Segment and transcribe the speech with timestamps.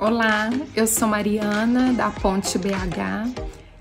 [0.00, 3.34] Olá, eu sou Mariana da Ponte BH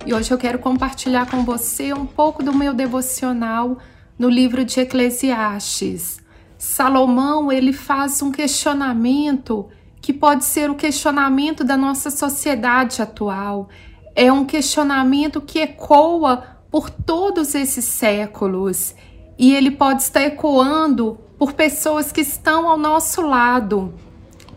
[0.06, 3.78] e hoje eu quero compartilhar com você um pouco do meu devocional
[4.18, 6.20] no livro de Eclesiastes.
[6.58, 9.70] Salomão, ele faz um questionamento
[10.02, 13.70] que pode ser o questionamento da nossa sociedade atual.
[14.14, 18.94] É um questionamento que ecoa por todos esses séculos
[19.38, 23.94] e ele pode estar ecoando por pessoas que estão ao nosso lado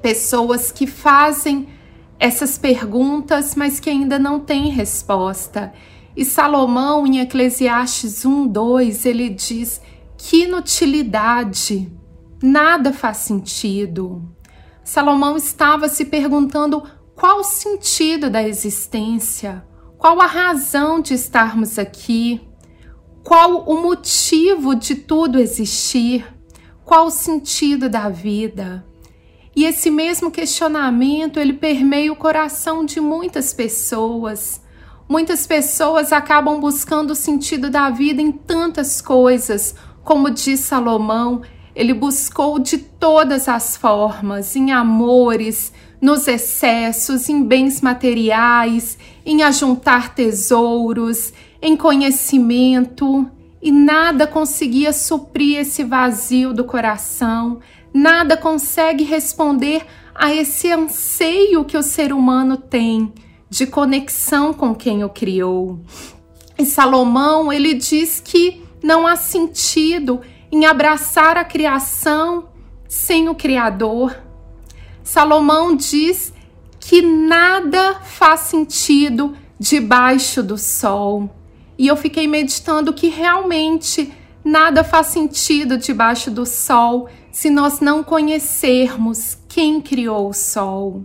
[0.03, 1.69] pessoas que fazem
[2.19, 5.73] essas perguntas, mas que ainda não têm resposta.
[6.17, 9.81] E Salomão, em Eclesiastes 1, 2, ele diz:
[10.25, 11.93] que inutilidade,
[12.41, 14.23] nada faz sentido.
[14.85, 16.83] Salomão estava se perguntando
[17.15, 19.65] qual o sentido da existência,
[19.99, 22.41] qual a razão de estarmos aqui,
[23.25, 26.25] qual o motivo de tudo existir,
[26.85, 28.85] qual o sentido da vida.
[29.55, 34.61] E esse mesmo questionamento, ele permeia o coração de muitas pessoas.
[35.09, 41.43] Muitas pessoas acabam buscando o sentido da vida em tantas coisas, como diz Salomão,
[41.75, 50.15] ele buscou de todas as formas, em amores, nos excessos, em bens materiais, em ajuntar
[50.15, 53.27] tesouros, em conhecimento,
[53.63, 57.61] e nada conseguia suprir esse vazio do coração,
[57.93, 63.13] nada consegue responder a esse anseio que o ser humano tem
[63.49, 65.81] de conexão com quem o criou.
[66.59, 70.21] E Salomão, ele diz que não há sentido
[70.51, 72.49] em abraçar a criação
[72.89, 74.17] sem o Criador.
[75.03, 76.33] Salomão diz
[76.79, 81.31] que nada faz sentido debaixo do sol.
[81.79, 84.13] E eu fiquei meditando que realmente
[84.45, 91.05] nada faz sentido debaixo do sol se nós não conhecermos quem criou o sol.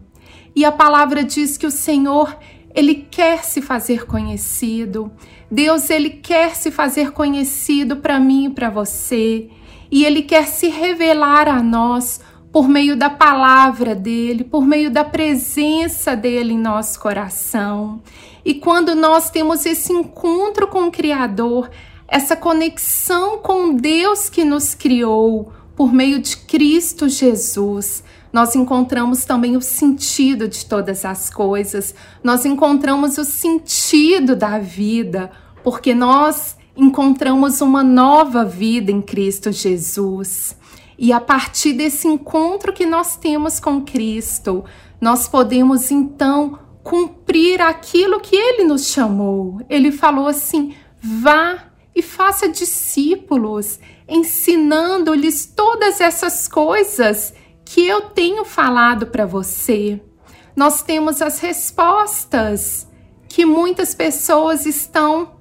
[0.56, 2.38] E a palavra diz que o Senhor,
[2.74, 5.12] ele quer se fazer conhecido.
[5.50, 9.50] Deus, ele quer se fazer conhecido para mim e para você.
[9.90, 12.20] E ele quer se revelar a nós
[12.52, 18.02] por meio da palavra dele, por meio da presença dele em nosso coração.
[18.44, 21.70] E quando nós temos esse encontro com o Criador,
[22.08, 28.04] essa conexão com Deus que nos criou, por meio de Cristo Jesus,
[28.34, 35.32] nós encontramos também o sentido de todas as coisas, nós encontramos o sentido da vida,
[35.64, 40.56] porque nós encontramos uma nova vida em Cristo Jesus.
[40.98, 44.64] E a partir desse encontro que nós temos com Cristo,
[45.00, 49.62] nós podemos então cumprir aquilo que ele nos chamou.
[49.70, 57.34] Ele falou assim: vá e faça discípulos, ensinando-lhes todas essas coisas
[57.66, 60.00] que eu tenho falado para você.
[60.56, 62.88] Nós temos as respostas
[63.28, 65.40] que muitas pessoas estão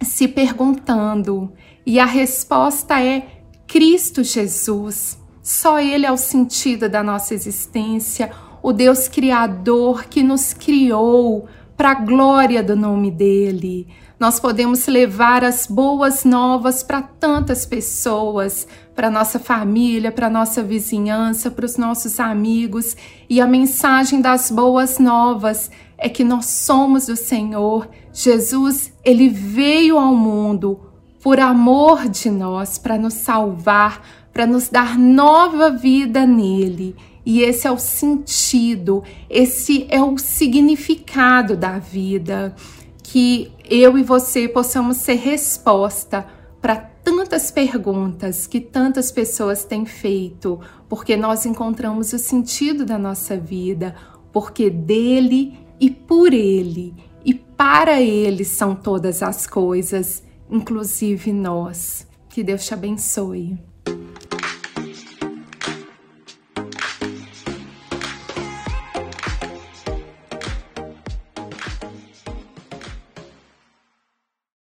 [0.00, 1.52] se perguntando,
[1.84, 5.18] e a resposta é Cristo Jesus.
[5.42, 8.32] Só Ele é o sentido da nossa existência,
[8.62, 11.46] o Deus Criador que nos criou
[11.78, 13.86] para a glória do nome dele
[14.18, 21.52] nós podemos levar as boas novas para tantas pessoas, para nossa família, para nossa vizinhança,
[21.52, 22.96] para os nossos amigos.
[23.30, 27.88] E a mensagem das boas novas é que nós somos do Senhor.
[28.12, 30.80] Jesus, ele veio ao mundo
[31.22, 36.96] por amor de nós, para nos salvar, para nos dar nova vida nele.
[37.24, 42.54] E esse é o sentido, esse é o significado da vida
[43.02, 46.26] que eu e você possamos ser resposta
[46.60, 53.36] para tantas perguntas que tantas pessoas têm feito, porque nós encontramos o sentido da nossa
[53.36, 53.94] vida,
[54.30, 62.06] porque dele e por ele e para ele são todas as coisas, inclusive nós.
[62.28, 63.67] Que Deus te abençoe.